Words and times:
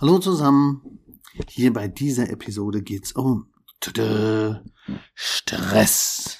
Hallo 0.00 0.20
zusammen. 0.20 1.00
Hier 1.48 1.72
bei 1.72 1.88
dieser 1.88 2.30
Episode 2.30 2.82
geht's 2.82 3.10
um 3.10 3.52
tada, 3.80 4.62
Stress. 5.12 6.38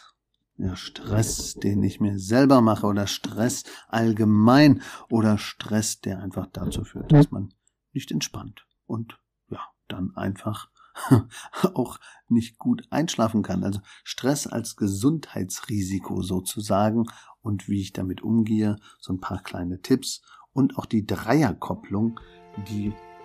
Ja, 0.58 0.76
Stress, 0.76 1.54
den 1.54 1.82
ich 1.82 1.98
mir 1.98 2.20
selber 2.20 2.60
mache 2.60 2.86
oder 2.86 3.08
Stress 3.08 3.64
allgemein 3.88 4.80
oder 5.10 5.38
Stress, 5.38 6.00
der 6.00 6.20
einfach 6.20 6.46
dazu 6.52 6.84
führt, 6.84 7.10
dass 7.10 7.32
man 7.32 7.52
nicht 7.92 8.12
entspannt 8.12 8.64
und 8.86 9.18
ja, 9.48 9.58
dann 9.88 10.16
einfach 10.16 10.70
auch 11.74 11.98
nicht 12.28 12.58
gut 12.58 12.84
einschlafen 12.90 13.42
kann. 13.42 13.64
Also 13.64 13.80
Stress 14.04 14.46
als 14.46 14.76
Gesundheitsrisiko 14.76 16.22
sozusagen 16.22 17.06
und 17.40 17.68
wie 17.68 17.80
ich 17.80 17.92
damit 17.92 18.22
umgehe, 18.22 18.76
so 19.00 19.12
ein 19.12 19.20
paar 19.20 19.42
kleine 19.42 19.82
Tipps 19.82 20.22
und 20.52 20.78
auch 20.78 20.86
die 20.86 21.04
Dreierkopplung, 21.04 22.20
die 22.68 22.92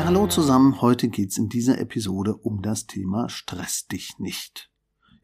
Ja, 0.00 0.06
hallo 0.06 0.26
zusammen. 0.26 0.80
Heute 0.80 1.10
geht's 1.10 1.36
in 1.36 1.50
dieser 1.50 1.78
Episode 1.78 2.34
um 2.34 2.62
das 2.62 2.86
Thema 2.86 3.28
Stress 3.28 3.86
dich 3.86 4.18
nicht. 4.18 4.70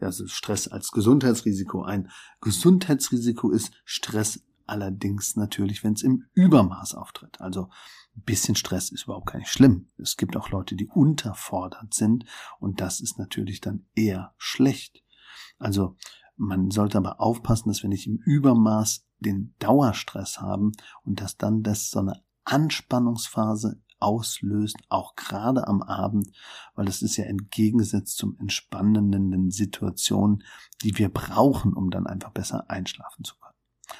Ja, 0.00 0.08
also 0.08 0.26
Stress 0.26 0.68
als 0.68 0.90
Gesundheitsrisiko. 0.90 1.82
Ein 1.82 2.10
Gesundheitsrisiko 2.42 3.50
ist 3.52 3.72
Stress 3.86 4.44
allerdings 4.66 5.34
natürlich, 5.34 5.82
wenn 5.82 5.94
es 5.94 6.02
im 6.02 6.26
Übermaß 6.34 6.94
auftritt. 6.94 7.40
Also 7.40 7.70
ein 8.16 8.24
bisschen 8.26 8.54
Stress 8.54 8.90
ist 8.90 9.04
überhaupt 9.04 9.32
gar 9.32 9.38
nicht 9.38 9.48
schlimm. 9.48 9.88
Es 9.96 10.18
gibt 10.18 10.36
auch 10.36 10.50
Leute, 10.50 10.76
die 10.76 10.88
unterfordert 10.88 11.94
sind 11.94 12.26
und 12.60 12.82
das 12.82 13.00
ist 13.00 13.18
natürlich 13.18 13.62
dann 13.62 13.86
eher 13.94 14.34
schlecht. 14.36 15.02
Also 15.58 15.96
man 16.36 16.70
sollte 16.70 16.98
aber 16.98 17.18
aufpassen, 17.22 17.70
dass 17.70 17.82
wir 17.82 17.88
nicht 17.88 18.06
im 18.06 18.18
Übermaß 18.18 19.06
den 19.20 19.54
Dauerstress 19.58 20.38
haben 20.38 20.72
und 21.02 21.22
dass 21.22 21.38
dann 21.38 21.62
das 21.62 21.88
so 21.88 22.00
eine 22.00 22.22
Anspannungsphase 22.44 23.80
auslöst, 23.98 24.76
auch 24.88 25.16
gerade 25.16 25.66
am 25.66 25.82
Abend, 25.82 26.28
weil 26.74 26.86
das 26.86 27.02
ist 27.02 27.16
ja 27.16 27.24
entgegengesetzt 27.24 28.16
zum 28.16 28.36
entspannenden 28.38 29.50
Situationen, 29.50 30.44
die 30.82 30.96
wir 30.98 31.08
brauchen, 31.08 31.72
um 31.72 31.90
dann 31.90 32.06
einfach 32.06 32.30
besser 32.30 32.70
einschlafen 32.70 33.24
zu 33.24 33.34
können. 33.36 33.54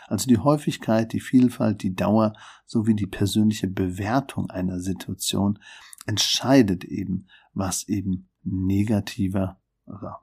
Also 0.09 0.29
die 0.29 0.39
Häufigkeit, 0.39 1.13
die 1.13 1.21
Vielfalt, 1.21 1.83
die 1.83 1.95
Dauer 1.95 2.35
sowie 2.65 2.95
die 2.95 3.07
persönliche 3.07 3.69
Bewertung 3.69 4.51
einer 4.51 4.81
Situation 4.81 5.59
entscheidet 6.07 6.85
eben, 6.85 7.27
was 7.53 7.89
eben 7.89 8.29
negativer, 8.43 9.61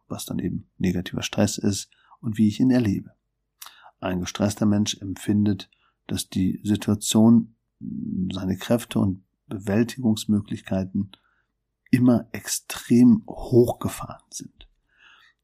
was 0.07 0.25
dann 0.25 0.39
eben 0.39 0.69
negativer 0.77 1.23
Stress 1.23 1.57
ist 1.57 1.89
und 2.19 2.37
wie 2.37 2.47
ich 2.47 2.59
ihn 2.59 2.71
erlebe. 2.71 3.11
Ein 3.99 4.19
gestresster 4.19 4.65
Mensch 4.65 4.97
empfindet, 4.99 5.69
dass 6.07 6.29
die 6.29 6.59
Situation 6.63 7.55
seine 8.31 8.57
Kräfte 8.57 8.99
und 8.99 9.23
Bewältigungsmöglichkeiten 9.53 11.11
immer 11.91 12.27
extrem 12.31 13.23
hochgefahren 13.27 14.25
sind 14.31 14.67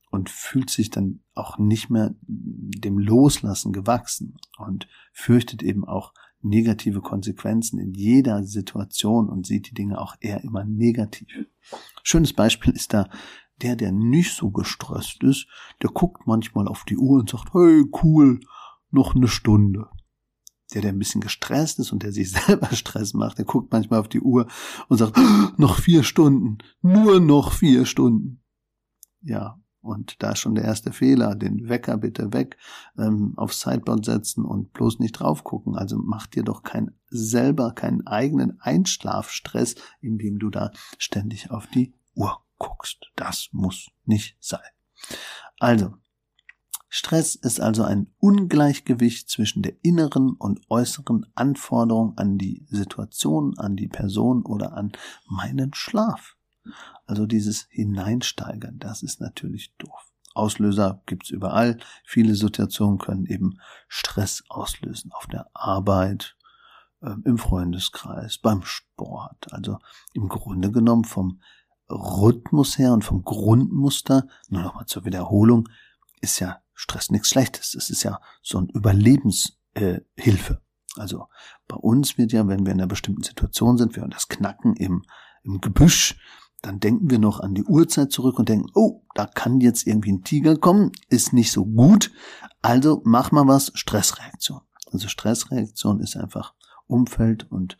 und 0.09 0.29
fühlt 0.29 0.71
sich 0.71 0.89
dann 0.89 1.19
auch 1.35 1.59
nicht 1.59 1.89
mehr 1.91 2.15
dem 2.27 2.97
Loslassen 2.97 3.71
gewachsen 3.71 4.37
und 4.57 4.87
fürchtet 5.13 5.61
eben 5.61 5.85
auch 5.85 6.13
negative 6.41 7.01
Konsequenzen 7.01 7.79
in 7.79 7.93
jeder 7.93 8.43
Situation 8.43 9.29
und 9.29 9.45
sieht 9.45 9.69
die 9.69 9.73
Dinge 9.75 9.99
auch 9.99 10.15
eher 10.21 10.43
immer 10.43 10.63
negativ. 10.63 11.27
Schönes 12.01 12.33
Beispiel 12.33 12.73
ist 12.73 12.93
da 12.93 13.09
der, 13.61 13.75
der 13.75 13.91
nicht 13.91 14.35
so 14.35 14.49
gestresst 14.51 15.21
ist, 15.21 15.47
der 15.83 15.89
guckt 15.89 16.25
manchmal 16.25 16.67
auf 16.67 16.85
die 16.85 16.97
Uhr 16.97 17.19
und 17.19 17.29
sagt, 17.29 17.53
hey, 17.53 17.83
cool, 18.01 18.39
noch 18.89 19.15
eine 19.15 19.27
Stunde 19.27 19.89
der, 20.73 20.81
der 20.81 20.91
ein 20.91 20.99
bisschen 20.99 21.21
gestresst 21.21 21.79
ist 21.79 21.91
und 21.91 22.03
der 22.03 22.11
sich 22.11 22.31
selber 22.47 22.75
Stress 22.75 23.13
macht, 23.13 23.37
der 23.37 23.45
guckt 23.45 23.71
manchmal 23.71 23.99
auf 23.99 24.07
die 24.07 24.21
Uhr 24.21 24.47
und 24.87 24.97
sagt, 24.97 25.17
oh, 25.17 25.51
noch 25.57 25.79
vier 25.79 26.03
Stunden, 26.03 26.59
nur 26.81 27.19
noch 27.19 27.53
vier 27.53 27.85
Stunden. 27.85 28.41
Ja, 29.21 29.59
und 29.81 30.21
da 30.21 30.31
ist 30.31 30.39
schon 30.39 30.55
der 30.55 30.65
erste 30.65 30.91
Fehler, 30.91 31.35
den 31.35 31.69
Wecker 31.69 31.97
bitte 31.97 32.33
weg, 32.33 32.57
ähm, 32.97 33.33
aufs 33.37 33.61
Sideboard 33.61 34.03
setzen 34.03 34.43
und 34.43 34.73
bloß 34.73 34.99
nicht 34.99 35.13
drauf 35.13 35.43
gucken. 35.43 35.75
Also 35.75 35.97
mach 35.97 36.27
dir 36.27 36.43
doch 36.43 36.63
kein 36.63 36.91
selber 37.07 37.71
keinen 37.71 38.05
eigenen 38.05 38.59
Einschlafstress, 38.59 39.75
indem 40.01 40.37
du 40.37 40.49
da 40.49 40.71
ständig 40.97 41.49
auf 41.49 41.67
die 41.67 41.93
Uhr 42.13 42.43
guckst. 42.57 43.09
Das 43.15 43.49
muss 43.51 43.87
nicht 44.05 44.37
sein. 44.39 44.59
Also, 45.59 45.95
Stress 46.89 47.35
ist 47.35 47.61
also 47.61 47.83
ein 47.83 48.07
Ungleichgewicht 48.17 49.29
zwischen 49.29 49.61
der 49.61 49.73
inneren 49.83 50.33
und 50.33 50.61
äußeren 50.69 51.27
Anforderung 51.35 52.17
an 52.17 52.37
die 52.39 52.65
Situation, 52.67 53.57
an 53.59 53.75
die 53.75 53.87
Person 53.87 54.43
oder 54.43 54.73
an 54.73 54.91
meinen 55.27 55.73
Schlaf. 55.75 56.35
Also 57.05 57.27
dieses 57.27 57.67
Hineinsteigern, 57.69 58.79
das 58.79 59.03
ist 59.03 59.21
natürlich 59.21 59.75
doof. 59.77 60.11
Auslöser 60.33 61.01
gibt's 61.05 61.29
überall. 61.29 61.77
Viele 62.05 62.35
Situationen 62.35 62.97
können 62.97 63.25
eben 63.25 63.59
Stress 63.87 64.43
auslösen. 64.49 65.11
Auf 65.11 65.27
der 65.27 65.47
Arbeit, 65.53 66.35
äh, 67.01 67.13
im 67.23 67.37
Freundeskreis, 67.37 68.37
beim 68.37 68.63
Sport. 68.63 69.51
Also 69.51 69.79
im 70.13 70.27
Grunde 70.27 70.71
genommen 70.71 71.03
vom 71.03 71.41
Rhythmus 71.89 72.77
her 72.77 72.93
und 72.93 73.03
vom 73.03 73.23
Grundmuster, 73.23 74.27
nur 74.49 74.61
nochmal 74.61 74.85
zur 74.85 75.05
Wiederholung, 75.05 75.67
ist 76.21 76.39
ja 76.39 76.61
Stress 76.79 77.09
nichts 77.09 77.27
Schlechtes. 77.27 77.75
Es 77.75 77.89
ist 77.89 78.03
ja 78.03 78.21
so 78.41 78.57
ein 78.57 78.69
Überlebenshilfe. 78.69 80.53
Äh, 80.53 80.99
also 80.99 81.27
bei 81.67 81.75
uns 81.75 82.17
wird 82.17 82.31
ja, 82.31 82.47
wenn 82.47 82.65
wir 82.65 82.71
in 82.71 82.79
einer 82.79 82.87
bestimmten 82.87 83.23
Situation 83.23 83.77
sind, 83.77 83.97
wir 83.97 84.07
das 84.07 84.29
Knacken 84.29 84.77
im, 84.77 85.03
im 85.43 85.59
Gebüsch, 85.59 86.17
dann 86.61 86.79
denken 86.79 87.09
wir 87.09 87.19
noch 87.19 87.41
an 87.41 87.53
die 87.53 87.65
Uhrzeit 87.65 88.13
zurück 88.13 88.39
und 88.39 88.47
denken, 88.47 88.69
oh, 88.75 89.03
da 89.13 89.25
kann 89.25 89.59
jetzt 89.59 89.87
irgendwie 89.87 90.13
ein 90.13 90.23
Tiger 90.23 90.55
kommen, 90.55 90.93
ist 91.09 91.33
nicht 91.33 91.51
so 91.51 91.65
gut. 91.65 92.11
Also 92.61 93.01
mach 93.03 93.31
mal 93.31 93.47
was, 93.47 93.73
Stressreaktion. 93.75 94.61
Also 94.89 95.09
Stressreaktion 95.09 95.99
ist 95.99 96.15
einfach 96.15 96.53
Umfeld 96.87 97.45
und 97.51 97.77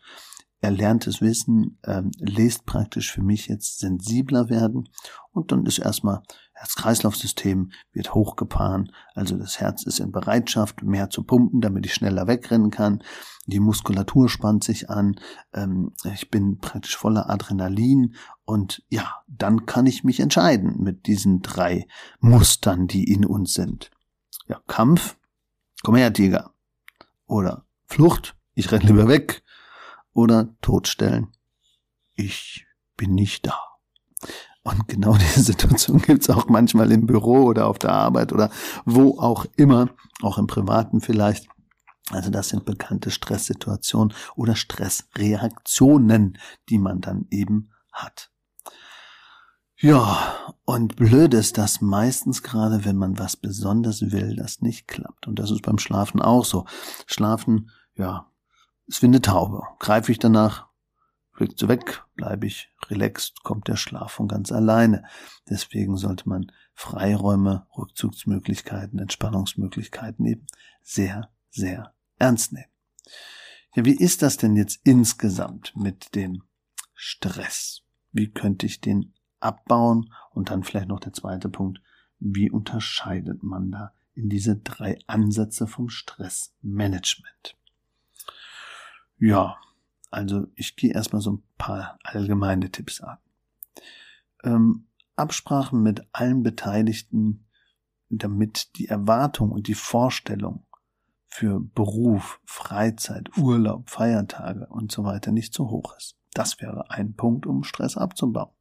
erlerntes 0.60 1.20
Wissen 1.20 1.78
ähm, 1.84 2.10
lest 2.18 2.66
praktisch 2.66 3.12
für 3.12 3.22
mich 3.22 3.46
jetzt 3.46 3.78
sensibler 3.78 4.50
werden 4.50 4.88
und 5.32 5.52
dann 5.52 5.64
ist 5.66 5.78
erstmal 5.78 6.22
Herz-Kreislauf-System 6.60 7.72
wird 7.92 8.12
hochgefahren, 8.12 8.92
also 9.14 9.38
das 9.38 9.60
Herz 9.60 9.84
ist 9.84 9.98
in 9.98 10.12
Bereitschaft, 10.12 10.82
mehr 10.82 11.08
zu 11.08 11.22
pumpen, 11.22 11.62
damit 11.62 11.86
ich 11.86 11.94
schneller 11.94 12.26
wegrennen 12.26 12.70
kann. 12.70 13.02
Die 13.46 13.60
Muskulatur 13.60 14.28
spannt 14.28 14.62
sich 14.62 14.90
an, 14.90 15.16
ähm, 15.54 15.94
ich 16.12 16.30
bin 16.30 16.58
praktisch 16.58 16.96
voller 16.96 17.30
Adrenalin 17.30 18.14
und 18.44 18.82
ja, 18.90 19.22
dann 19.26 19.64
kann 19.64 19.86
ich 19.86 20.04
mich 20.04 20.20
entscheiden 20.20 20.82
mit 20.82 21.06
diesen 21.06 21.40
drei 21.40 21.86
Mustern, 22.18 22.86
die 22.86 23.10
in 23.10 23.24
uns 23.24 23.54
sind. 23.54 23.90
Ja, 24.46 24.60
Kampf, 24.66 25.16
komm 25.82 25.96
her, 25.96 26.12
Tiger. 26.12 26.52
Oder 27.26 27.64
Flucht, 27.86 28.36
ich 28.54 28.70
renne 28.70 28.84
lieber 28.84 29.08
weg. 29.08 29.42
Oder 30.20 30.54
Todstellen, 30.60 31.28
ich 32.14 32.66
bin 32.98 33.14
nicht 33.14 33.46
da. 33.46 33.58
Und 34.62 34.86
genau 34.86 35.14
diese 35.18 35.42
Situation 35.42 36.02
gibt 36.02 36.24
es 36.24 36.28
auch 36.28 36.46
manchmal 36.46 36.92
im 36.92 37.06
Büro 37.06 37.44
oder 37.44 37.66
auf 37.66 37.78
der 37.78 37.94
Arbeit 37.94 38.30
oder 38.34 38.50
wo 38.84 39.18
auch 39.18 39.46
immer, 39.56 39.88
auch 40.20 40.36
im 40.36 40.46
Privaten 40.46 41.00
vielleicht. 41.00 41.48
Also 42.10 42.28
das 42.28 42.50
sind 42.50 42.66
bekannte 42.66 43.10
Stresssituationen 43.10 44.12
oder 44.36 44.56
Stressreaktionen, 44.56 46.36
die 46.68 46.78
man 46.78 47.00
dann 47.00 47.26
eben 47.30 47.70
hat. 47.90 48.30
Ja, 49.78 50.52
und 50.66 50.96
blöd 50.96 51.32
ist 51.32 51.56
das 51.56 51.80
meistens 51.80 52.42
gerade, 52.42 52.84
wenn 52.84 52.96
man 52.96 53.18
was 53.18 53.38
besonders 53.38 54.02
will, 54.12 54.36
das 54.36 54.60
nicht 54.60 54.86
klappt. 54.86 55.26
Und 55.26 55.38
das 55.38 55.50
ist 55.50 55.62
beim 55.62 55.78
Schlafen 55.78 56.20
auch 56.20 56.44
so. 56.44 56.66
Schlafen, 57.06 57.70
ja, 57.96 58.29
ist 58.90 59.02
wie 59.02 59.06
eine 59.06 59.22
Taube. 59.22 59.62
Greife 59.78 60.10
ich 60.10 60.18
danach, 60.18 60.68
fliegt 61.32 61.58
sie 61.58 61.68
weg, 61.68 62.04
bleibe 62.16 62.46
ich 62.46 62.70
relaxed, 62.88 63.42
kommt 63.44 63.68
der 63.68 63.76
Schlaf 63.76 64.12
von 64.12 64.26
ganz 64.26 64.50
alleine. 64.50 65.04
Deswegen 65.48 65.96
sollte 65.96 66.28
man 66.28 66.50
Freiräume, 66.74 67.66
Rückzugsmöglichkeiten, 67.78 68.98
Entspannungsmöglichkeiten 68.98 70.26
eben 70.26 70.46
sehr, 70.82 71.30
sehr 71.50 71.94
ernst 72.18 72.52
nehmen. 72.52 72.66
Ja, 73.76 73.84
wie 73.84 73.96
ist 73.96 74.22
das 74.22 74.36
denn 74.36 74.56
jetzt 74.56 74.80
insgesamt 74.82 75.72
mit 75.76 76.16
dem 76.16 76.42
Stress? 76.92 77.82
Wie 78.10 78.28
könnte 78.32 78.66
ich 78.66 78.80
den 78.80 79.14
abbauen? 79.38 80.12
Und 80.32 80.50
dann 80.50 80.64
vielleicht 80.64 80.88
noch 80.88 81.00
der 81.00 81.12
zweite 81.12 81.48
Punkt. 81.48 81.80
Wie 82.18 82.50
unterscheidet 82.50 83.44
man 83.44 83.70
da 83.70 83.92
in 84.14 84.28
diese 84.28 84.56
drei 84.56 84.98
Ansätze 85.06 85.68
vom 85.68 85.88
Stressmanagement? 85.88 87.56
Ja, 89.20 89.58
also 90.10 90.46
ich 90.56 90.76
gehe 90.76 90.92
erstmal 90.92 91.20
so 91.20 91.32
ein 91.32 91.42
paar 91.58 91.98
allgemeine 92.02 92.70
Tipps 92.70 93.02
an. 93.02 93.18
Ähm, 94.42 94.86
Absprachen 95.14 95.82
mit 95.82 96.06
allen 96.12 96.42
Beteiligten, 96.42 97.44
damit 98.08 98.76
die 98.78 98.88
Erwartung 98.88 99.52
und 99.52 99.68
die 99.68 99.74
Vorstellung 99.74 100.64
für 101.28 101.60
Beruf, 101.60 102.40
Freizeit, 102.46 103.36
Urlaub, 103.36 103.90
Feiertage 103.90 104.66
und 104.66 104.90
so 104.90 105.04
weiter 105.04 105.30
nicht 105.32 105.52
zu 105.52 105.68
hoch 105.68 105.94
ist. 105.96 106.16
Das 106.32 106.60
wäre 106.60 106.90
ein 106.90 107.14
Punkt, 107.14 107.46
um 107.46 107.62
Stress 107.62 107.98
abzubauen. 107.98 108.54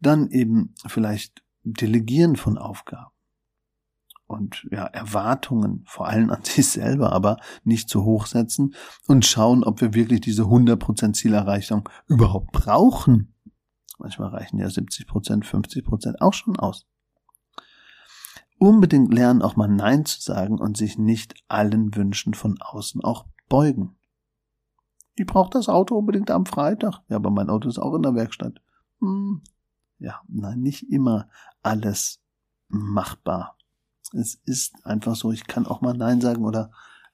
Dann 0.00 0.30
eben 0.30 0.74
vielleicht 0.86 1.42
Delegieren 1.62 2.36
von 2.36 2.58
Aufgaben 2.58 3.13
und 4.34 4.66
ja, 4.70 4.84
Erwartungen 4.86 5.84
vor 5.86 6.08
allem 6.08 6.30
an 6.30 6.42
sich 6.44 6.68
selber, 6.68 7.12
aber 7.12 7.38
nicht 7.64 7.88
zu 7.88 8.04
hoch 8.04 8.26
setzen 8.26 8.74
und 9.06 9.24
schauen, 9.24 9.64
ob 9.64 9.80
wir 9.80 9.94
wirklich 9.94 10.20
diese 10.20 10.42
100% 10.44 11.12
Zielerreichung 11.12 11.88
überhaupt 12.06 12.52
brauchen. 12.52 13.34
Manchmal 13.98 14.28
reichen 14.30 14.58
ja 14.58 14.66
70%, 14.66 15.44
50% 15.44 16.20
auch 16.20 16.34
schon 16.34 16.58
aus. 16.58 16.86
Unbedingt 18.58 19.12
lernen, 19.12 19.42
auch 19.42 19.56
mal 19.56 19.68
Nein 19.68 20.04
zu 20.04 20.20
sagen 20.20 20.58
und 20.58 20.76
sich 20.76 20.98
nicht 20.98 21.34
allen 21.48 21.94
Wünschen 21.94 22.34
von 22.34 22.56
außen 22.60 23.02
auch 23.02 23.26
beugen. 23.48 23.96
Ich 25.16 25.26
brauche 25.26 25.50
das 25.50 25.68
Auto 25.68 25.96
unbedingt 25.96 26.30
am 26.30 26.46
Freitag. 26.46 27.00
Ja, 27.08 27.16
aber 27.16 27.30
mein 27.30 27.50
Auto 27.50 27.68
ist 27.68 27.78
auch 27.78 27.94
in 27.94 28.02
der 28.02 28.14
Werkstatt. 28.14 28.60
Hm. 29.00 29.42
Ja, 29.98 30.22
nein, 30.28 30.60
nicht 30.60 30.90
immer 30.90 31.28
alles 31.62 32.20
machbar. 32.68 33.56
Es 34.12 34.34
ist 34.44 34.84
einfach 34.84 35.16
so, 35.16 35.32
ich 35.32 35.46
kann 35.46 35.66
auch 35.66 35.80
mal 35.80 35.94
Nein 35.94 36.20
sagen 36.20 36.44
oder 36.44 36.70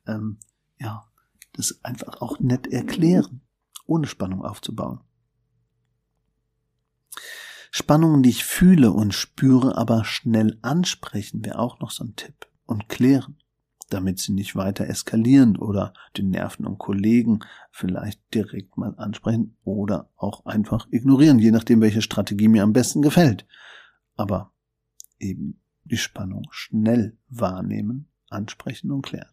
ähm, 0.06 0.38
ja, 0.78 1.06
das 1.52 1.80
einfach 1.82 2.20
auch 2.20 2.40
nett 2.40 2.66
erklären, 2.66 3.42
ohne 3.86 4.06
Spannung 4.06 4.44
aufzubauen. 4.44 5.00
Spannungen, 7.70 8.22
die 8.22 8.30
ich 8.30 8.44
fühle 8.44 8.92
und 8.92 9.14
spüre, 9.14 9.76
aber 9.76 10.04
schnell 10.04 10.58
ansprechen, 10.62 11.44
wäre 11.44 11.58
auch 11.58 11.78
noch 11.80 11.90
so 11.90 12.04
ein 12.04 12.16
Tipp. 12.16 12.48
Und 12.66 12.88
klären, 12.88 13.36
damit 13.90 14.18
sie 14.18 14.32
nicht 14.32 14.56
weiter 14.56 14.86
eskalieren 14.86 15.56
oder 15.56 15.92
den 16.16 16.30
Nerven 16.30 16.66
und 16.66 16.78
Kollegen 16.78 17.40
vielleicht 17.70 18.20
direkt 18.34 18.76
mal 18.76 18.94
ansprechen 18.96 19.56
oder 19.64 20.10
auch 20.16 20.46
einfach 20.46 20.88
ignorieren, 20.90 21.38
je 21.38 21.50
nachdem, 21.50 21.80
welche 21.80 22.02
Strategie 22.02 22.48
mir 22.48 22.62
am 22.62 22.72
besten 22.72 23.02
gefällt. 23.02 23.46
Aber 24.16 24.52
eben 25.18 25.59
die 25.84 25.96
Spannung 25.96 26.44
schnell 26.50 27.16
wahrnehmen, 27.28 28.08
ansprechen 28.28 28.90
und 28.90 29.02
klären. 29.02 29.30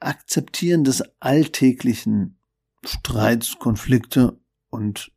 Akzeptieren 0.00 0.84
des 0.84 1.02
alltäglichen 1.20 2.38
Streits, 2.84 3.58
Konflikte 3.58 4.38
und 4.70 5.12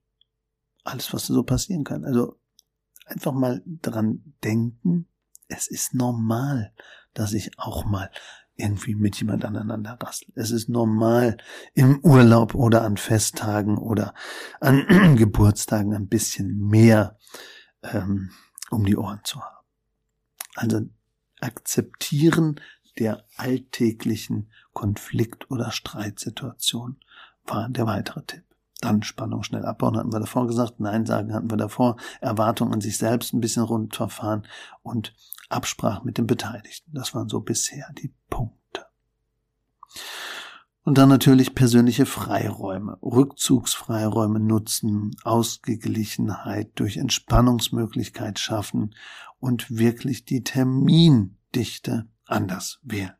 alles, 0.84 1.14
was 1.14 1.26
so 1.26 1.44
passieren 1.44 1.84
kann. 1.84 2.06
Also 2.06 2.40
einfach 3.06 3.34
mal 3.34 3.64
dran 3.66 4.36
denken, 4.44 5.08
es 5.48 5.68
ist 5.68 5.94
normal, 5.94 6.74
dass 7.14 7.34
ich 7.34 7.58
auch 7.58 7.86
mal 7.86 8.12
irgendwie 8.56 8.96
mit 8.96 9.20
jemand 9.20 9.44
aneinander 9.44 9.98
rassel. 10.02 10.32
Es 10.36 10.52
ist 10.52 10.70
normal, 10.70 11.38
im 11.74 12.00
Urlaub 12.00 12.56
oder 12.56 12.84
an 12.84 12.98
Festtagen 12.98 13.78
oder 13.78 14.14
an 14.62 15.16
Geburtstagen 15.18 15.94
ein 15.94 16.08
bisschen 16.08 16.58
mehr 16.68 17.18
ähm, 17.84 18.32
um 18.70 18.86
die 18.86 18.96
Ohren 18.96 19.20
zu 19.24 19.42
haben. 19.42 19.55
Also 20.56 20.82
akzeptieren 21.42 22.60
der 22.98 23.26
alltäglichen 23.36 24.50
Konflikt- 24.74 25.52
oder 25.52 25.72
Streitsituation 25.72 26.98
war 27.46 27.70
der 27.70 27.86
weitere 27.86 28.24
Tipp. 28.24 28.44
Dann 28.82 29.04
Spannung 29.04 29.44
schnell 29.44 29.66
abbauen, 29.66 29.98
hatten 29.98 30.12
wir 30.12 30.20
davor 30.20 30.48
gesagt. 30.48 30.80
Nein 30.80 31.06
sagen 31.06 31.34
hatten 31.34 31.50
wir 31.50 31.58
davor. 31.58 31.98
Erwartung 32.22 32.74
an 32.74 32.82
sich 32.82 32.98
selbst 32.98 33.34
ein 33.34 33.42
bisschen 33.42 33.64
runterfahren 33.64 34.48
und 34.82 35.14
Absprache 35.50 36.06
mit 36.06 36.18
den 36.18 36.28
Beteiligten. 36.28 36.92
Das 36.94 37.14
waren 37.14 37.30
so 37.30 37.40
bisher 37.40 37.92
die 37.98 38.14
Punkte. 38.30 38.86
Und 40.86 41.00
dann 41.00 41.10
natürlich 41.10 41.56
persönliche 41.56 42.06
Freiräume, 42.06 43.00
Rückzugsfreiräume 43.02 44.40
nutzen, 44.40 45.16
Ausgeglichenheit 45.24 46.74
durch 46.76 46.98
Entspannungsmöglichkeit 46.98 48.38
schaffen 48.38 48.94
und 49.40 49.76
wirklich 49.76 50.26
die 50.26 50.44
Termindichte 50.44 52.08
anders 52.28 52.80
wählen. 52.84 53.16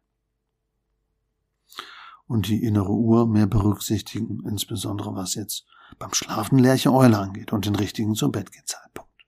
Und 2.28 2.50
die 2.50 2.64
innere 2.64 2.92
Uhr 2.92 3.28
mehr 3.28 3.48
berücksichtigen, 3.48 4.44
insbesondere 4.48 5.16
was 5.16 5.34
jetzt 5.34 5.66
beim 5.98 6.14
Schlafen 6.14 6.60
Lerche 6.60 6.94
Eule 6.94 7.18
angeht 7.18 7.52
und 7.52 7.66
den 7.66 7.76
richtigen 7.76 8.14
zum 8.14 8.32
Bettgehzeitpunkt. 8.32 9.26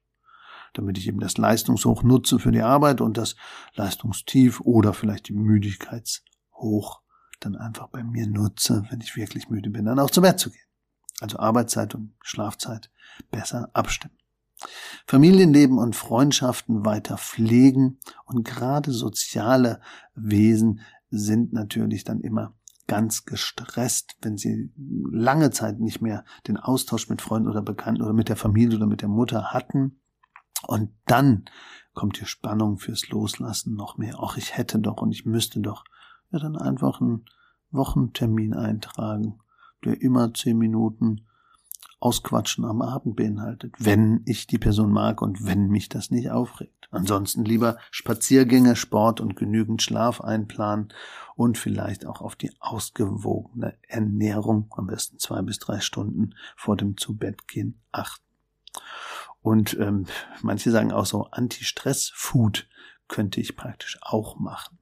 Damit 0.74 1.00
ich 1.00 1.07
eben 1.07 1.19
das 1.19 1.38
Leistungshoch 1.40 2.04
nutze 2.04 2.38
für 2.38 2.51
die 2.51 2.62
Arbeit 2.62 3.01
und 3.01 3.18
das 3.18 3.36
Leistungstief 3.74 4.62
oder 4.62 4.94
vielleicht 4.94 5.28
die 5.28 5.33
Müdigkeitshoch 5.33 7.01
dann 7.39 7.56
einfach 7.56 7.88
bei 7.89 8.04
mir 8.04 8.28
nutze, 8.28 8.86
wenn 8.89 9.01
ich 9.01 9.16
wirklich 9.16 9.50
müde 9.50 9.69
bin, 9.69 9.86
dann 9.86 10.00
auch 10.00 10.10
zu 10.10 10.22
Bett 10.22 10.39
zu 10.39 10.50
gehen. 10.50 10.62
Also 11.19 11.39
Arbeitszeit 11.39 11.95
und 11.95 12.13
Schlafzeit 12.22 12.92
besser 13.31 13.69
abstimmen. 13.74 14.18
Familienleben 15.06 15.78
und 15.78 15.95
Freundschaften 15.95 16.86
weiter 16.86 17.18
pflegen 17.18 18.00
und 18.25 18.44
gerade 18.44 18.92
soziale 18.92 19.81
Wesen 20.16 20.81
sind 21.10 21.54
natürlich 21.54 22.04
dann 22.04 22.22
immer 22.22 22.54
ganz 22.88 23.25
gestresst, 23.25 24.16
wenn 24.22 24.38
sie 24.38 24.72
lange 24.75 25.51
Zeit 25.51 25.80
nicht 25.80 26.01
mehr 26.01 26.24
den 26.48 26.57
Austausch 26.57 27.10
mit 27.10 27.22
Freunden 27.22 27.50
oder 27.50 27.62
Bekannten 27.62 28.01
oder 28.01 28.13
mit 28.13 28.30
der 28.30 28.38
Familie 28.38 28.78
oder 28.78 28.88
mit 28.88 29.01
der 29.01 29.10
Mutter 29.10 29.51
hatten. 29.51 30.00
Und 30.66 30.92
dann 31.06 31.45
kommt 31.94 32.19
die 32.19 32.25
Spannung 32.25 32.78
fürs 32.78 33.10
Loslassen 33.10 33.75
noch 33.75 33.98
mehr. 33.98 34.19
Auch 34.19 34.38
ich 34.38 34.57
hätte 34.57 34.80
doch 34.80 35.01
und 35.01 35.12
ich 35.12 35.25
müsste 35.25 35.60
doch 35.60 35.83
ja 36.32 36.40
dann 36.40 36.58
einfach 36.58 37.02
einen 37.02 37.26
Wochentermin 37.72 38.54
eintragen, 38.54 39.40
der 39.84 40.02
immer 40.02 40.34
zehn 40.34 40.58
Minuten 40.58 41.28
Ausquatschen 42.00 42.64
am 42.64 42.82
Abend 42.82 43.16
beinhaltet, 43.16 43.74
wenn 43.80 44.22
ich 44.26 44.46
die 44.46 44.60
Person 44.60 44.92
mag 44.92 45.22
und 45.22 45.46
wenn 45.46 45.68
mich 45.69 45.90
das 45.90 46.12
nicht 46.12 46.30
aufregt. 46.30 46.88
Ansonsten 46.92 47.44
lieber 47.44 47.78
Spaziergänge, 47.92 48.76
Sport 48.76 49.19
und 49.19 49.36
genügend 49.36 49.81
Schlaf 49.81 50.22
einplanen 50.22 50.94
und 51.36 51.57
vielleicht 51.57 52.06
auch 52.06 52.22
auf 52.22 52.36
die 52.36 52.52
ausgewogene 52.60 53.78
Ernährung, 53.88 54.74
am 54.78 54.88
besten 54.88 55.18
zwei 55.18 55.42
bis 55.42 55.60
drei 55.60 55.80
Stunden 55.80 56.36
vor 56.56 56.78
dem 56.78 56.98
Zubettgehen 56.98 57.81
achten. 57.92 58.24
Und 59.42 59.78
ähm, 59.80 60.06
manche 60.42 60.72
sagen 60.72 60.92
auch 60.92 61.06
so, 61.06 61.26
Anti-Stress-Food 61.31 62.68
könnte 63.07 63.42
ich 63.42 63.56
praktisch 63.56 63.98
auch 64.02 64.38
machen. 64.40 64.78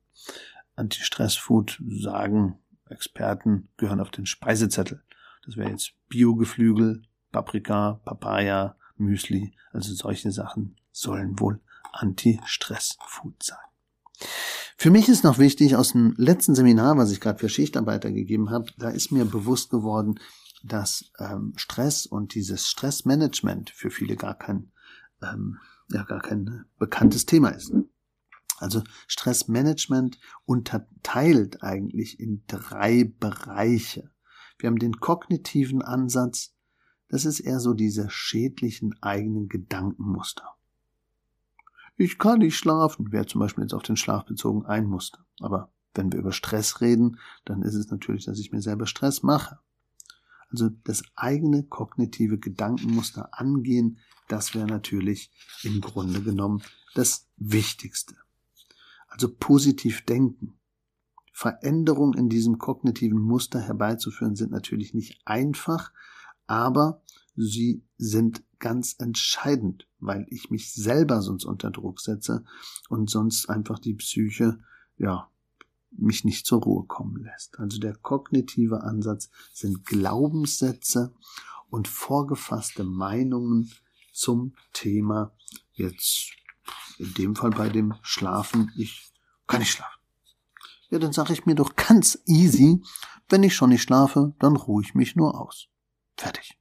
Anti-Stress-Food 0.75 1.81
sagen 1.89 2.59
Experten 2.89 3.69
gehören 3.77 3.99
auf 3.99 4.11
den 4.11 4.25
Speisezettel. 4.25 5.03
Das 5.45 5.57
wäre 5.57 5.69
jetzt 5.69 5.93
Biogeflügel, 6.09 7.03
Paprika, 7.31 7.99
Papaya, 8.05 8.75
Müsli. 8.97 9.53
Also 9.71 9.93
solche 9.93 10.31
Sachen 10.31 10.75
sollen 10.91 11.39
wohl 11.39 11.59
Anti-Stress-Food 11.93 13.43
sein. 13.43 13.57
Für 14.77 14.91
mich 14.91 15.09
ist 15.09 15.23
noch 15.23 15.39
wichtig, 15.39 15.75
aus 15.75 15.93
dem 15.93 16.13
letzten 16.17 16.55
Seminar, 16.55 16.97
was 16.97 17.11
ich 17.11 17.21
gerade 17.21 17.39
für 17.39 17.49
Schichtarbeiter 17.49 18.11
gegeben 18.11 18.49
habe, 18.49 18.67
da 18.77 18.89
ist 18.89 19.11
mir 19.11 19.25
bewusst 19.25 19.69
geworden, 19.69 20.19
dass 20.63 21.11
ähm, 21.19 21.53
Stress 21.55 22.05
und 22.05 22.33
dieses 22.33 22.67
Stressmanagement 22.67 23.69
für 23.69 23.89
viele 23.89 24.15
gar 24.15 24.37
kein, 24.37 24.71
ähm, 25.21 25.59
ja, 25.91 26.03
gar 26.03 26.21
kein 26.21 26.65
bekanntes 26.77 27.25
Thema 27.25 27.49
ist. 27.49 27.73
Also 28.57 28.83
Stressmanagement 29.07 30.19
unterteilt 30.45 31.61
eigentlich 31.61 32.19
in 32.19 32.43
drei 32.47 33.03
Bereiche. 33.19 34.11
Wir 34.57 34.67
haben 34.67 34.79
den 34.79 34.99
kognitiven 34.99 35.81
Ansatz, 35.81 36.53
das 37.09 37.25
ist 37.25 37.39
eher 37.39 37.59
so 37.59 37.73
diese 37.73 38.09
schädlichen 38.09 38.95
eigenen 39.01 39.47
Gedankenmuster. 39.47 40.55
Ich 41.97 42.17
kann 42.17 42.39
nicht 42.39 42.57
schlafen, 42.57 43.11
wäre 43.11 43.25
zum 43.25 43.39
Beispiel 43.39 43.63
jetzt 43.63 43.73
auf 43.73 43.83
den 43.83 43.95
Schlaf 43.95 44.25
bezogen 44.25 44.65
ein 44.65 44.85
Muster. 44.85 45.25
Aber 45.39 45.71
wenn 45.93 46.11
wir 46.11 46.19
über 46.19 46.33
Stress 46.33 46.81
reden, 46.81 47.19
dann 47.45 47.61
ist 47.61 47.75
es 47.75 47.89
natürlich, 47.89 48.25
dass 48.25 48.39
ich 48.39 48.51
mir 48.51 48.61
selber 48.61 48.85
Stress 48.85 49.23
mache. 49.23 49.59
Also 50.49 50.69
das 50.83 51.03
eigene 51.15 51.63
kognitive 51.63 52.37
Gedankenmuster 52.37 53.29
angehen, 53.39 53.99
das 54.27 54.55
wäre 54.55 54.67
natürlich 54.67 55.31
im 55.63 55.81
Grunde 55.81 56.21
genommen 56.21 56.63
das 56.95 57.27
Wichtigste. 57.37 58.15
Also 59.15 59.33
positiv 59.33 60.03
denken. 60.03 60.59
Veränderungen 61.31 62.17
in 62.17 62.27
diesem 62.27 62.57
kognitiven 62.57 63.17
Muster 63.17 63.61
herbeizuführen 63.61 64.35
sind 64.35 64.51
natürlich 64.51 64.93
nicht 64.93 65.21
einfach, 65.23 65.93
aber 66.47 67.01
sie 67.37 67.81
sind 67.97 68.43
ganz 68.59 68.97
entscheidend, 68.99 69.87
weil 69.99 70.25
ich 70.29 70.49
mich 70.49 70.73
selber 70.73 71.21
sonst 71.21 71.45
unter 71.45 71.71
Druck 71.71 72.01
setze 72.01 72.43
und 72.89 73.09
sonst 73.09 73.49
einfach 73.49 73.79
die 73.79 73.93
Psyche, 73.93 74.59
ja, 74.97 75.29
mich 75.91 76.25
nicht 76.25 76.45
zur 76.45 76.61
Ruhe 76.61 76.85
kommen 76.85 77.23
lässt. 77.23 77.57
Also 77.57 77.79
der 77.79 77.95
kognitive 77.95 78.83
Ansatz 78.83 79.29
sind 79.53 79.85
Glaubenssätze 79.85 81.13
und 81.69 81.87
vorgefasste 81.87 82.83
Meinungen 82.83 83.71
zum 84.11 84.55
Thema 84.73 85.31
jetzt 85.71 86.33
in 86.97 87.13
dem 87.13 87.35
Fall 87.35 87.51
bei 87.51 87.69
dem 87.69 87.95
Schlafen, 88.01 88.71
ich 88.75 89.11
kann 89.47 89.59
nicht 89.59 89.71
schlafen. 89.71 89.99
Ja, 90.89 90.99
dann 90.99 91.13
sage 91.13 91.33
ich 91.33 91.45
mir 91.45 91.55
doch 91.55 91.75
ganz 91.75 92.19
easy, 92.25 92.81
wenn 93.29 93.43
ich 93.43 93.55
schon 93.55 93.69
nicht 93.69 93.81
schlafe, 93.81 94.33
dann 94.39 94.55
ruhe 94.55 94.83
ich 94.83 94.93
mich 94.93 95.15
nur 95.15 95.39
aus. 95.39 95.67
Fertig. 96.15 96.57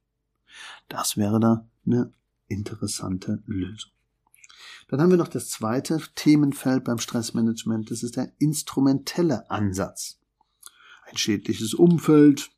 Das 0.89 1.17
wäre 1.17 1.39
da 1.39 1.67
eine 1.85 2.11
interessante 2.47 3.43
Lösung. 3.45 3.91
Dann 4.87 5.01
haben 5.01 5.09
wir 5.09 5.17
noch 5.17 5.27
das 5.27 5.49
zweite 5.49 6.01
Themenfeld 6.15 6.83
beim 6.83 6.99
Stressmanagement. 6.99 7.89
Das 7.89 8.03
ist 8.03 8.17
der 8.17 8.31
instrumentelle 8.39 9.49
Ansatz. 9.49 10.19
Ein 11.05 11.17
schädliches 11.17 11.73
Umfeld, 11.73 12.51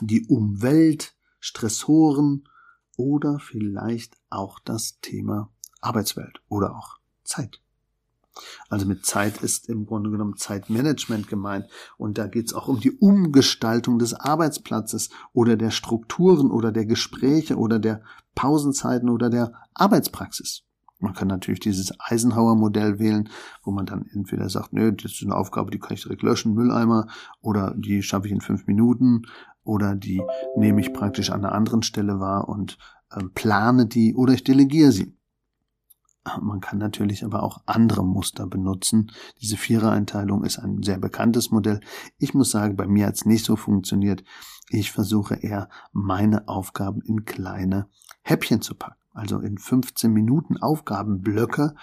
die 0.00 0.26
Umwelt, 0.26 1.14
Stressoren 1.38 2.48
oder 2.96 3.38
vielleicht 3.38 4.16
auch 4.28 4.58
das 4.60 5.00
Thema 5.00 5.50
Arbeitswelt 5.80 6.42
oder 6.48 6.76
auch 6.76 6.99
Zeit. 7.30 7.60
Also 8.68 8.86
mit 8.86 9.04
Zeit 9.04 9.42
ist 9.42 9.68
im 9.68 9.86
Grunde 9.86 10.10
genommen 10.10 10.36
Zeitmanagement 10.36 11.28
gemeint. 11.28 11.66
Und 11.96 12.18
da 12.18 12.26
geht 12.26 12.46
es 12.46 12.54
auch 12.54 12.68
um 12.68 12.80
die 12.80 12.92
Umgestaltung 12.92 13.98
des 13.98 14.14
Arbeitsplatzes 14.14 15.10
oder 15.32 15.56
der 15.56 15.70
Strukturen 15.70 16.50
oder 16.50 16.72
der 16.72 16.86
Gespräche 16.86 17.56
oder 17.56 17.78
der 17.78 18.02
Pausenzeiten 18.34 19.08
oder 19.08 19.30
der 19.30 19.52
Arbeitspraxis. 19.74 20.62
Man 21.00 21.14
kann 21.14 21.28
natürlich 21.28 21.60
dieses 21.60 21.92
Eisenhower-Modell 21.98 22.98
wählen, 22.98 23.30
wo 23.62 23.70
man 23.70 23.86
dann 23.86 24.04
entweder 24.12 24.50
sagt, 24.50 24.74
nö, 24.74 24.92
das 24.92 25.12
ist 25.12 25.22
eine 25.22 25.34
Aufgabe, 25.34 25.70
die 25.70 25.78
kann 25.78 25.94
ich 25.94 26.02
direkt 26.02 26.22
löschen, 26.22 26.52
Mülleimer, 26.52 27.06
oder 27.40 27.74
die 27.74 28.02
schaffe 28.02 28.26
ich 28.26 28.32
in 28.32 28.42
fünf 28.42 28.66
Minuten, 28.66 29.22
oder 29.64 29.96
die 29.96 30.22
nehme 30.56 30.82
ich 30.82 30.92
praktisch 30.92 31.30
an 31.30 31.44
einer 31.44 31.54
anderen 31.54 31.82
Stelle 31.82 32.20
wahr 32.20 32.48
und 32.48 32.76
äh, 33.10 33.24
plane 33.34 33.86
die, 33.86 34.14
oder 34.14 34.34
ich 34.34 34.44
delegiere 34.44 34.92
sie. 34.92 35.16
Man 36.40 36.60
kann 36.60 36.78
natürlich 36.78 37.24
aber 37.24 37.42
auch 37.42 37.62
andere 37.66 38.04
Muster 38.04 38.46
benutzen. 38.46 39.10
Diese 39.40 39.56
Vierereinteilung 39.56 40.44
ist 40.44 40.58
ein 40.58 40.82
sehr 40.82 40.98
bekanntes 40.98 41.50
Modell. 41.50 41.80
Ich 42.18 42.34
muss 42.34 42.50
sagen, 42.50 42.76
bei 42.76 42.86
mir 42.86 43.06
hat 43.06 43.14
es 43.14 43.24
nicht 43.24 43.44
so 43.44 43.56
funktioniert. 43.56 44.22
Ich 44.68 44.92
versuche 44.92 45.36
eher, 45.36 45.68
meine 45.92 46.46
Aufgaben 46.46 47.00
in 47.00 47.24
kleine 47.24 47.88
Häppchen 48.22 48.60
zu 48.60 48.74
packen. 48.74 49.00
Also 49.12 49.40
in 49.40 49.58
15 49.58 50.12
Minuten 50.12 50.58
Aufgabenblöcke, 50.58 51.74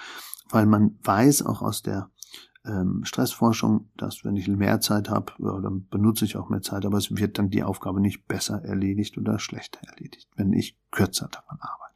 weil 0.49 0.65
man 0.65 0.97
weiß 1.03 1.45
auch 1.45 1.61
aus 1.61 1.81
der 1.81 2.09
ähm, 2.63 3.03
Stressforschung, 3.03 3.89
dass 3.97 4.23
wenn 4.23 4.35
ich 4.35 4.47
mehr 4.47 4.79
Zeit 4.79 5.09
habe, 5.09 5.33
ja, 5.39 5.59
dann 5.59 5.87
benutze 5.87 6.25
ich 6.25 6.37
auch 6.37 6.49
mehr 6.49 6.61
Zeit, 6.61 6.85
aber 6.85 6.97
es 6.97 7.15
wird 7.15 7.37
dann 7.37 7.49
die 7.49 7.63
Aufgabe 7.63 8.01
nicht 8.01 8.27
besser 8.27 8.63
erledigt 8.63 9.17
oder 9.17 9.39
schlechter 9.39 9.79
erledigt, 9.87 10.29
wenn 10.35 10.53
ich 10.53 10.77
kürzer 10.91 11.27
daran 11.27 11.57
arbeite. 11.59 11.86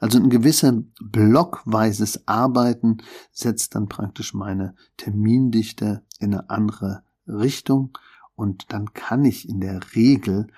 Also 0.00 0.18
ein 0.18 0.30
gewisser 0.30 0.82
blockweises 1.00 2.26
Arbeiten 2.28 2.98
setzt 3.32 3.74
dann 3.74 3.88
praktisch 3.88 4.34
meine 4.34 4.74
Termindichte 4.96 6.04
in 6.18 6.34
eine 6.34 6.50
andere 6.50 7.02
Richtung 7.26 7.96
und 8.34 8.72
dann 8.72 8.92
kann 8.92 9.24
ich 9.24 9.48
in 9.48 9.60
der 9.60 9.80
Regel 9.94 10.48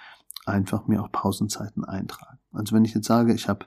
einfach 0.46 0.86
mir 0.86 1.02
auch 1.02 1.12
Pausenzeiten 1.12 1.84
eintragen. 1.84 2.37
Also 2.52 2.74
wenn 2.74 2.84
ich 2.84 2.94
jetzt 2.94 3.06
sage, 3.06 3.34
ich 3.34 3.48
habe 3.48 3.66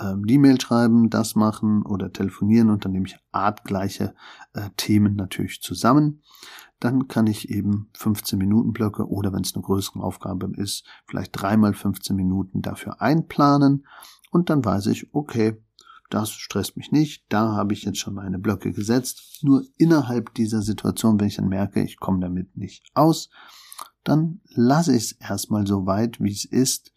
ähm, 0.00 0.24
E-Mail 0.26 0.60
schreiben, 0.60 1.10
das 1.10 1.34
machen 1.34 1.82
oder 1.82 2.12
telefonieren 2.12 2.70
und 2.70 2.84
dann 2.84 2.92
nehme 2.92 3.06
ich 3.06 3.18
artgleiche 3.32 4.14
äh, 4.54 4.70
Themen 4.76 5.14
natürlich 5.16 5.60
zusammen, 5.60 6.22
dann 6.80 7.08
kann 7.08 7.26
ich 7.26 7.50
eben 7.50 7.90
15 7.94 8.38
Minuten 8.38 8.72
Blöcke 8.72 9.08
oder 9.08 9.32
wenn 9.32 9.42
es 9.42 9.54
eine 9.54 9.62
größere 9.62 10.00
Aufgabe 10.00 10.50
ist, 10.56 10.84
vielleicht 11.06 11.30
dreimal 11.32 11.74
15 11.74 12.16
Minuten 12.16 12.62
dafür 12.62 13.00
einplanen 13.00 13.86
und 14.30 14.50
dann 14.50 14.64
weiß 14.64 14.86
ich, 14.86 15.14
okay, 15.14 15.62
das 16.10 16.30
stresst 16.30 16.76
mich 16.76 16.92
nicht, 16.92 17.24
da 17.28 17.52
habe 17.52 17.72
ich 17.72 17.82
jetzt 17.82 17.98
schon 17.98 18.14
meine 18.14 18.38
Blöcke 18.38 18.72
gesetzt. 18.72 19.40
Nur 19.42 19.64
innerhalb 19.76 20.34
dieser 20.34 20.62
Situation, 20.62 21.18
wenn 21.18 21.26
ich 21.26 21.36
dann 21.36 21.48
merke, 21.48 21.82
ich 21.82 21.98
komme 21.98 22.20
damit 22.20 22.56
nicht 22.56 22.90
aus, 22.94 23.28
dann 24.04 24.40
lasse 24.54 24.94
ich 24.94 25.04
es 25.04 25.12
erstmal 25.12 25.66
so 25.66 25.86
weit, 25.86 26.20
wie 26.20 26.30
es 26.30 26.44
ist 26.44 26.92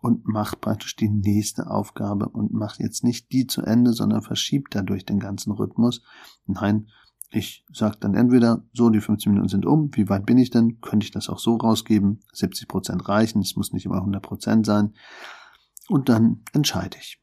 und 0.00 0.26
mache 0.26 0.56
praktisch 0.56 0.96
die 0.96 1.08
nächste 1.08 1.70
Aufgabe 1.70 2.28
und 2.28 2.52
mache 2.52 2.82
jetzt 2.82 3.04
nicht 3.04 3.32
die 3.32 3.46
zu 3.46 3.62
Ende, 3.62 3.92
sondern 3.92 4.22
verschiebt 4.22 4.74
dadurch 4.74 5.04
den 5.04 5.18
ganzen 5.18 5.52
Rhythmus. 5.52 6.02
Nein, 6.46 6.88
ich 7.30 7.64
sage 7.72 7.96
dann 8.00 8.14
entweder, 8.14 8.64
so, 8.72 8.88
die 8.88 9.00
15 9.00 9.32
Minuten 9.32 9.48
sind 9.48 9.66
um, 9.66 9.90
wie 9.94 10.08
weit 10.08 10.24
bin 10.24 10.38
ich 10.38 10.50
denn? 10.50 10.80
Könnte 10.80 11.04
ich 11.04 11.10
das 11.10 11.28
auch 11.28 11.38
so 11.38 11.56
rausgeben? 11.56 12.20
70 12.32 12.68
Prozent 12.68 13.08
reichen, 13.08 13.42
es 13.42 13.54
muss 13.54 13.72
nicht 13.72 13.84
immer 13.84 13.96
100 13.96 14.22
Prozent 14.22 14.66
sein. 14.66 14.94
Und 15.88 16.08
dann 16.08 16.42
entscheide 16.52 16.96
ich. 16.98 17.20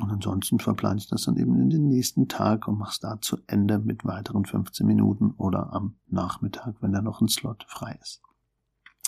Und 0.00 0.10
ansonsten 0.10 0.58
verplane 0.58 0.98
ich 0.98 1.08
das 1.08 1.22
dann 1.22 1.36
eben 1.36 1.60
in 1.60 1.70
den 1.70 1.88
nächsten 1.88 2.28
Tag 2.28 2.68
und 2.68 2.78
mache 2.78 2.92
es 2.92 3.00
da 3.00 3.20
zu 3.20 3.38
Ende 3.46 3.78
mit 3.78 4.04
weiteren 4.04 4.44
15 4.44 4.86
Minuten 4.86 5.32
oder 5.32 5.72
am 5.72 5.96
Nachmittag, 6.06 6.76
wenn 6.80 6.92
da 6.92 7.02
noch 7.02 7.20
ein 7.20 7.28
Slot 7.28 7.64
frei 7.68 7.98
ist. 8.00 8.22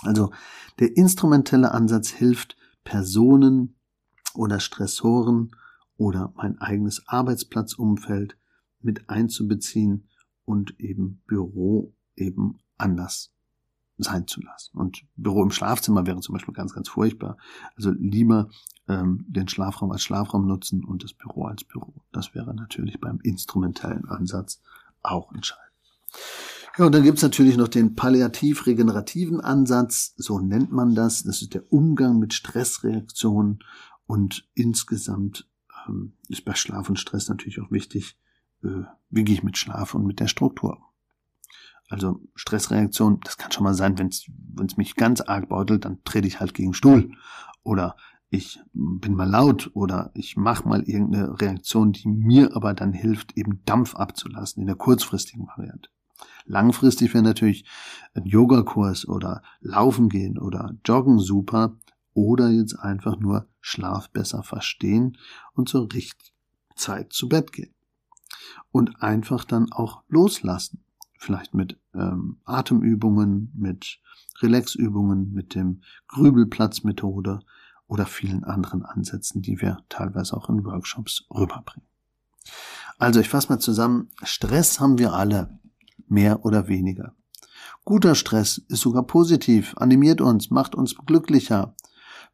Also 0.02 0.30
der 0.78 0.96
instrumentelle 0.96 1.72
Ansatz 1.72 2.08
hilft, 2.08 2.56
Personen 2.84 3.76
oder 4.34 4.60
Stressoren 4.60 5.50
oder 5.96 6.32
mein 6.36 6.58
eigenes 6.58 7.06
Arbeitsplatzumfeld 7.06 8.36
mit 8.80 9.08
einzubeziehen 9.10 10.08
und 10.44 10.78
eben 10.80 11.22
Büro 11.26 11.92
eben 12.16 12.58
anders 12.78 13.32
sein 13.98 14.26
zu 14.26 14.40
lassen. 14.40 14.78
Und 14.78 15.04
Büro 15.16 15.42
im 15.42 15.50
Schlafzimmer 15.50 16.06
wäre 16.06 16.20
zum 16.20 16.32
Beispiel 16.32 16.54
ganz, 16.54 16.72
ganz 16.72 16.88
furchtbar. 16.88 17.36
Also 17.76 17.90
lieber 17.90 18.48
ähm, 18.88 19.24
den 19.28 19.48
Schlafraum 19.48 19.92
als 19.92 20.02
Schlafraum 20.02 20.46
nutzen 20.46 20.84
und 20.84 21.04
das 21.04 21.12
Büro 21.12 21.44
als 21.44 21.64
Büro. 21.64 21.92
Das 22.12 22.34
wäre 22.34 22.54
natürlich 22.54 22.98
beim 23.00 23.20
instrumentellen 23.22 24.08
Ansatz 24.08 24.60
auch 25.02 25.32
entscheidend. 25.32 25.70
Ja, 26.78 26.86
und 26.86 26.94
dann 26.94 27.02
gibt's 27.02 27.22
natürlich 27.22 27.56
noch 27.56 27.68
den 27.68 27.94
palliativ-regenerativen 27.94 29.40
Ansatz, 29.40 30.14
so 30.16 30.38
nennt 30.38 30.72
man 30.72 30.94
das. 30.94 31.24
Das 31.24 31.42
ist 31.42 31.54
der 31.54 31.70
Umgang 31.72 32.18
mit 32.18 32.32
Stressreaktionen 32.32 33.58
und 34.06 34.48
insgesamt 34.54 35.48
ähm, 35.86 36.12
ist 36.28 36.44
bei 36.44 36.54
Schlaf 36.54 36.88
und 36.88 36.98
Stress 36.98 37.28
natürlich 37.28 37.60
auch 37.60 37.70
wichtig, 37.70 38.16
äh, 38.62 38.84
wie 39.10 39.24
gehe 39.24 39.34
ich 39.34 39.42
mit 39.42 39.58
Schlaf 39.58 39.94
und 39.94 40.06
mit 40.06 40.20
der 40.20 40.28
Struktur 40.28 40.78
also 41.90 42.22
Stressreaktion, 42.36 43.20
das 43.24 43.36
kann 43.36 43.50
schon 43.50 43.64
mal 43.64 43.74
sein, 43.74 43.98
wenn 43.98 44.06
es 44.08 44.76
mich 44.76 44.94
ganz 44.94 45.20
arg 45.20 45.48
beutelt, 45.48 45.84
dann 45.84 46.02
trete 46.04 46.28
ich 46.28 46.40
halt 46.40 46.54
gegen 46.54 46.72
Stuhl. 46.72 47.10
Oder 47.64 47.96
ich 48.30 48.60
bin 48.72 49.14
mal 49.14 49.28
laut 49.28 49.72
oder 49.74 50.12
ich 50.14 50.36
mache 50.36 50.68
mal 50.68 50.82
irgendeine 50.84 51.40
Reaktion, 51.40 51.92
die 51.92 52.08
mir 52.08 52.54
aber 52.54 52.74
dann 52.74 52.92
hilft, 52.92 53.36
eben 53.36 53.64
Dampf 53.64 53.96
abzulassen 53.96 54.60
in 54.60 54.68
der 54.68 54.76
kurzfristigen 54.76 55.48
Variante. 55.48 55.90
Langfristig 56.46 57.14
wäre 57.14 57.24
natürlich 57.24 57.64
ein 58.14 58.24
Yogakurs 58.24 59.06
oder 59.06 59.42
Laufen 59.60 60.08
gehen 60.08 60.38
oder 60.38 60.74
Joggen 60.84 61.18
super 61.18 61.76
oder 62.14 62.48
jetzt 62.50 62.78
einfach 62.78 63.18
nur 63.18 63.46
Schlaf 63.60 64.10
besser 64.10 64.42
verstehen 64.42 65.16
und 65.54 65.68
zur 65.68 65.92
richtigen 65.92 66.34
Zeit 66.74 67.12
zu 67.12 67.28
Bett 67.28 67.52
gehen. 67.52 67.74
Und 68.72 69.02
einfach 69.02 69.44
dann 69.44 69.70
auch 69.72 70.02
loslassen 70.08 70.82
vielleicht 71.20 71.52
mit 71.54 71.78
ähm, 71.94 72.38
Atemübungen, 72.44 73.52
mit 73.54 74.00
Relaxübungen, 74.40 75.32
mit 75.32 75.54
dem 75.54 75.82
Grübelplatzmethode 76.08 77.40
oder 77.86 78.06
vielen 78.06 78.44
anderen 78.44 78.84
Ansätzen, 78.84 79.42
die 79.42 79.60
wir 79.60 79.84
teilweise 79.88 80.36
auch 80.36 80.48
in 80.48 80.64
Workshops 80.64 81.26
rüberbringen. 81.30 81.86
Also 82.98 83.20
ich 83.20 83.28
fasse 83.28 83.50
mal 83.50 83.58
zusammen, 83.58 84.08
Stress 84.22 84.80
haben 84.80 84.98
wir 84.98 85.12
alle, 85.12 85.58
mehr 86.10 86.44
oder 86.44 86.68
weniger. 86.68 87.14
Guter 87.84 88.14
Stress 88.14 88.58
ist 88.68 88.80
sogar 88.80 89.04
positiv, 89.04 89.74
animiert 89.76 90.20
uns, 90.20 90.50
macht 90.50 90.74
uns 90.74 90.96
glücklicher, 91.06 91.74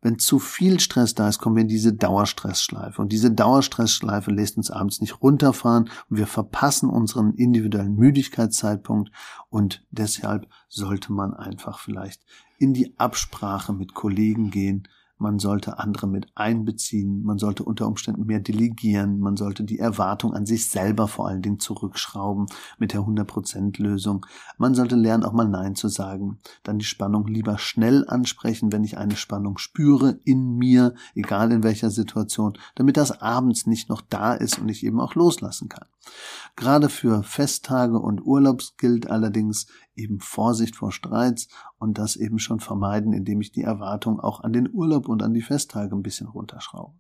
wenn 0.03 0.19
zu 0.19 0.39
viel 0.39 0.79
Stress 0.79 1.15
da 1.15 1.29
ist, 1.29 1.39
kommen 1.39 1.57
wir 1.57 1.63
in 1.63 1.69
diese 1.69 1.93
Dauerstressschleife. 1.93 3.01
Und 3.01 3.13
diese 3.13 3.31
Dauerstressschleife 3.31 4.31
lässt 4.31 4.57
uns 4.57 4.71
abends 4.71 5.01
nicht 5.01 5.23
runterfahren 5.23 5.91
und 6.09 6.19
wir 6.19 6.27
verpassen 6.27 6.91
unseren 6.91 7.35
individuellen 7.35 7.97
Müdigkeitszeitpunkt. 7.97 9.11
Und 9.49 9.85
deshalb 9.91 10.47
sollte 10.69 11.13
man 11.13 11.35
einfach 11.35 11.79
vielleicht 11.79 12.23
in 12.59 12.75
die 12.75 12.99
Absprache 12.99 13.73
mit 13.73 13.95
Kollegen 13.95 14.51
gehen, 14.51 14.87
man 15.19 15.39
sollte 15.39 15.79
andere 15.79 16.07
mit 16.07 16.27
einbeziehen, 16.35 17.23
man 17.23 17.39
sollte 17.39 17.65
unter 17.65 17.87
Umständen 17.87 18.27
mehr 18.27 18.41
delegieren, 18.41 19.19
man 19.19 19.37
sollte 19.37 19.65
die 19.65 19.79
Erwartung 19.79 20.35
an 20.35 20.47
sich 20.47 20.69
selber 20.69 21.09
vor 21.09 21.29
allen 21.29 21.43
Dingen 21.43 21.59
zurückschrauben 21.59 22.47
mit 22.79 22.93
der 22.93 23.01
100% 23.01 23.83
Lösung. 23.83 24.27
Man 24.59 24.75
sollte 24.75 24.97
lernen, 24.97 25.25
auch 25.25 25.33
mal 25.33 25.49
Nein 25.49 25.75
zu 25.75 25.89
sagen, 25.89 26.39
dann 26.63 26.79
die 26.79 26.85
Spannung 26.85 27.27
lieber 27.27 27.59
schnell 27.59 28.05
ansprechen, 28.09 28.73
wenn 28.73 28.85
ich 28.85 28.99
eine 28.99 29.17
Spannung 29.17 29.59
spüre 29.59 30.19
in 30.25 30.57
mir, 30.57 30.95
egal 31.15 31.53
in 31.53 31.63
welcher 31.63 31.91
Situation, 31.91 32.59
damit 32.75 32.97
das 32.97 33.23
abends 33.23 33.67
nicht 33.67 33.89
noch 33.89 34.03
da 34.03 34.35
ist 34.35 34.59
und 34.59 34.69
ich 34.69 34.85
eben 34.85 35.01
auch 35.01 35.15
loslassen 35.15 35.69
kann. 35.69 35.87
Gerade 36.57 36.89
für 36.89 37.23
Festtage 37.23 37.99
und 37.99 38.25
Urlaubs 38.25 38.77
gilt 38.77 39.11
allerdings 39.11 39.67
eben 39.95 40.21
Vorsicht 40.21 40.77
vor 40.77 40.93
Streits 40.93 41.49
und 41.79 41.99
das 41.99 42.17
eben 42.17 42.39
schon 42.39 42.61
vermeiden, 42.61 43.13
indem 43.13 43.41
ich 43.41 43.53
die 43.53 43.63
Erwartung 43.63 44.21
auch 44.21 44.41
an 44.41 44.53
den 44.53 44.69
Urlaub 44.73 45.09
und 45.09 45.23
an 45.23 45.35
die 45.35 45.43
Festtage 45.43 45.95
ein 45.95 46.03
bisschen 46.03 46.29
runterschraube. 46.29 46.95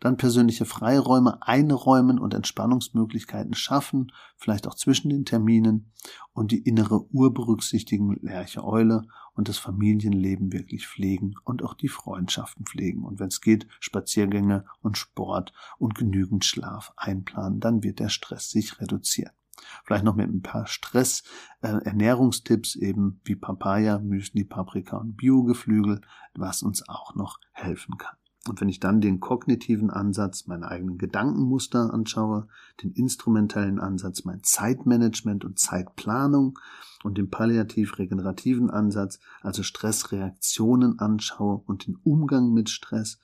Dann 0.00 0.16
persönliche 0.16 0.64
Freiräume 0.64 1.42
einräumen 1.42 2.18
und 2.18 2.34
Entspannungsmöglichkeiten 2.34 3.54
schaffen, 3.54 4.12
vielleicht 4.36 4.68
auch 4.68 4.74
zwischen 4.74 5.08
den 5.08 5.24
Terminen 5.24 5.92
und 6.32 6.52
die 6.52 6.62
innere 6.62 7.12
Uhr 7.12 7.34
berücksichtigen, 7.34 8.16
Lerche 8.20 8.64
Eule 8.64 9.02
und 9.34 9.48
das 9.48 9.58
Familienleben 9.58 10.52
wirklich 10.52 10.86
pflegen 10.86 11.34
und 11.44 11.62
auch 11.62 11.74
die 11.74 11.88
Freundschaften 11.88 12.66
pflegen. 12.66 13.04
Und 13.04 13.18
wenn 13.18 13.28
es 13.28 13.40
geht, 13.40 13.66
Spaziergänge 13.80 14.64
und 14.80 14.96
Sport 14.98 15.52
und 15.78 15.94
genügend 15.94 16.44
Schlaf 16.44 16.92
einplanen, 16.96 17.60
dann 17.60 17.82
wird 17.82 17.98
der 17.98 18.08
Stress 18.08 18.50
sich 18.50 18.80
reduzieren. 18.80 19.37
Vielleicht 19.84 20.04
noch 20.04 20.16
mit 20.16 20.28
ein 20.28 20.42
paar 20.42 20.66
Stress, 20.66 21.22
äh, 21.60 21.68
Ernährungstipps 21.68 22.76
eben 22.76 23.20
wie 23.24 23.36
Papaya, 23.36 23.98
Müsli, 23.98 24.44
Paprika 24.44 24.98
und 24.98 25.16
Biogeflügel, 25.16 26.00
was 26.34 26.62
uns 26.62 26.88
auch 26.88 27.14
noch 27.14 27.38
helfen 27.52 27.96
kann. 27.98 28.16
Und 28.48 28.60
wenn 28.60 28.68
ich 28.68 28.80
dann 28.80 29.00
den 29.00 29.20
kognitiven 29.20 29.90
Ansatz, 29.90 30.46
meine 30.46 30.68
eigenen 30.68 30.96
Gedankenmuster 30.96 31.92
anschaue, 31.92 32.48
den 32.82 32.92
instrumentellen 32.92 33.78
Ansatz, 33.78 34.24
mein 34.24 34.42
Zeitmanagement 34.42 35.44
und 35.44 35.58
Zeitplanung 35.58 36.58
und 37.04 37.18
den 37.18 37.30
palliativ-regenerativen 37.30 38.70
Ansatz, 38.70 39.20
also 39.42 39.62
Stressreaktionen 39.62 40.98
anschaue 40.98 41.62
und 41.66 41.86
den 41.86 41.96
Umgang 41.96 42.52
mit 42.52 42.70
Stress 42.70 43.18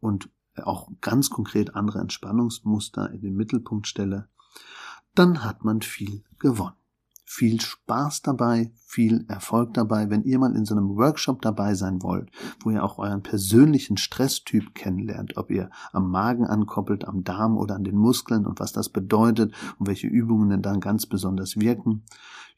und 0.00 0.30
auch 0.62 0.90
ganz 1.00 1.30
konkret 1.30 1.74
andere 1.74 2.00
Entspannungsmuster 2.00 3.10
in 3.12 3.20
den 3.20 3.36
Mittelpunkt 3.36 3.86
stelle, 3.86 4.28
dann 5.18 5.44
hat 5.44 5.64
man 5.64 5.82
viel 5.82 6.22
gewonnen. 6.38 6.76
Viel 7.28 7.60
Spaß 7.60 8.22
dabei, 8.22 8.70
viel 8.86 9.24
Erfolg 9.26 9.74
dabei. 9.74 10.10
Wenn 10.10 10.22
ihr 10.22 10.38
mal 10.38 10.54
in 10.54 10.64
so 10.64 10.76
einem 10.76 10.96
Workshop 10.96 11.42
dabei 11.42 11.74
sein 11.74 12.00
wollt, 12.02 12.30
wo 12.60 12.70
ihr 12.70 12.84
auch 12.84 12.98
euren 12.98 13.22
persönlichen 13.22 13.96
Stresstyp 13.96 14.76
kennenlernt, 14.76 15.36
ob 15.36 15.50
ihr 15.50 15.70
am 15.92 16.08
Magen 16.08 16.46
ankoppelt, 16.46 17.04
am 17.04 17.24
Darm 17.24 17.56
oder 17.56 17.74
an 17.74 17.82
den 17.82 17.96
Muskeln 17.96 18.46
und 18.46 18.60
was 18.60 18.72
das 18.72 18.90
bedeutet 18.90 19.52
und 19.78 19.88
welche 19.88 20.06
Übungen 20.06 20.50
denn 20.50 20.62
dann 20.62 20.78
ganz 20.78 21.06
besonders 21.06 21.56
wirken, 21.56 22.04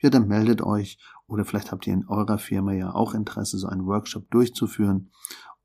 ja, 0.01 0.11
dann 0.11 0.29
meldet 0.29 0.61
euch 0.61 0.99
oder 1.27 1.47
vielleicht 1.47 1.73
habt 1.73 1.87
ihr 1.87 1.95
in 1.95 2.07
eurer 2.07 2.39
Firma 2.39 2.73
ja 2.73 2.95
auch 2.95 3.15
Interesse, 3.15 3.57
so 3.57 3.69
einen 3.69 3.87
Workshop 3.87 4.31
durchzuführen 4.31 5.11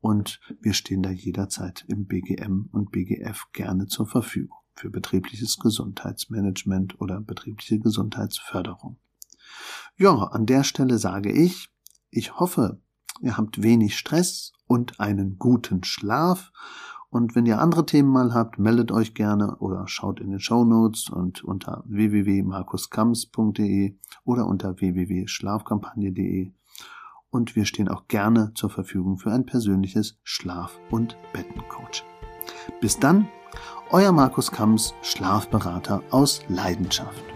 und 0.00 0.40
wir 0.60 0.72
stehen 0.72 1.02
da 1.02 1.10
jederzeit 1.10 1.84
im 1.88 2.06
BGM 2.06 2.70
und 2.72 2.90
BGF 2.90 3.48
gerne 3.52 3.86
zur 3.86 4.06
Verfügung 4.06 4.63
für 4.74 4.90
betriebliches 4.90 5.58
Gesundheitsmanagement 5.58 7.00
oder 7.00 7.20
betriebliche 7.20 7.78
Gesundheitsförderung. 7.78 8.96
Ja, 9.96 10.14
an 10.14 10.46
der 10.46 10.64
Stelle 10.64 10.98
sage 10.98 11.30
ich, 11.32 11.70
ich 12.10 12.38
hoffe, 12.38 12.80
ihr 13.20 13.36
habt 13.36 13.62
wenig 13.62 13.96
Stress 13.96 14.52
und 14.66 14.98
einen 15.00 15.38
guten 15.38 15.84
Schlaf. 15.84 16.52
Und 17.10 17.36
wenn 17.36 17.46
ihr 17.46 17.60
andere 17.60 17.86
Themen 17.86 18.10
mal 18.10 18.34
habt, 18.34 18.58
meldet 18.58 18.90
euch 18.90 19.14
gerne 19.14 19.54
oder 19.58 19.86
schaut 19.86 20.18
in 20.18 20.30
den 20.30 20.40
Show 20.40 20.64
Notes 20.64 21.08
und 21.08 21.44
unter 21.44 21.84
www.markuskams.de 21.86 23.96
oder 24.24 24.46
unter 24.46 24.80
www.schlafkampagne.de. 24.80 26.50
Und 27.30 27.54
wir 27.54 27.66
stehen 27.66 27.88
auch 27.88 28.08
gerne 28.08 28.50
zur 28.54 28.70
Verfügung 28.70 29.18
für 29.18 29.30
ein 29.32 29.46
persönliches 29.46 30.18
Schlaf- 30.24 30.80
und 30.90 31.16
Bettencoaching. 31.32 32.06
Bis 32.80 32.98
dann, 32.98 33.28
euer 33.90 34.12
Markus 34.12 34.50
Kamms, 34.50 34.94
Schlafberater 35.02 36.02
aus 36.10 36.40
Leidenschaft. 36.48 37.33